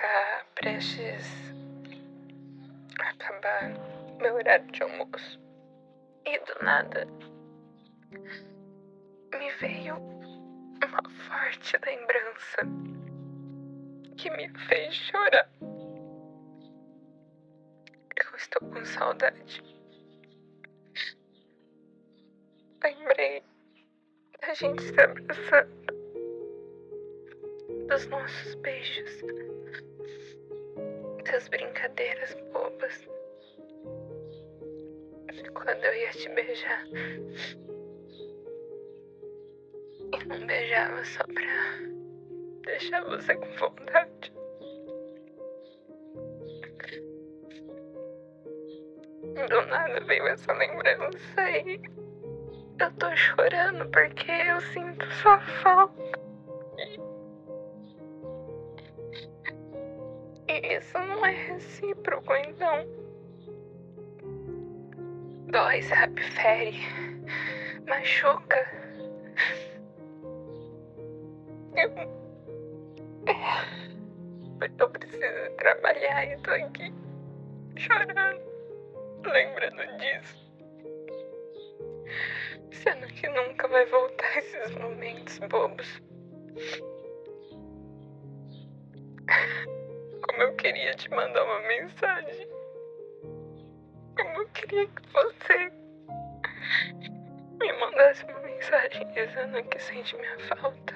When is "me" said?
9.38-9.50, 14.30-14.48, 97.58-97.72